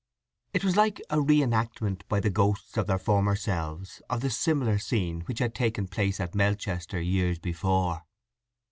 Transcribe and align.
It 0.55 0.63
was 0.63 0.75
like 0.75 0.99
a 1.11 1.21
re 1.21 1.43
enactment 1.43 2.07
by 2.09 2.19
the 2.19 2.31
ghosts 2.31 2.75
of 2.75 2.87
their 2.87 2.97
former 2.97 3.35
selves 3.35 4.01
of 4.09 4.21
the 4.21 4.31
similar 4.31 4.79
scene 4.79 5.21
which 5.27 5.37
had 5.37 5.53
taken 5.53 5.87
place 5.87 6.19
at 6.19 6.33
Melchester 6.33 6.99
years 6.99 7.37
before. 7.37 8.03